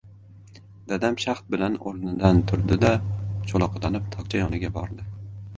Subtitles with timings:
[0.91, 2.95] Dadam shaxd bilan o‘rnidan turdi-da,
[3.53, 5.11] cho‘loqlanib tokcha yoniga bordi.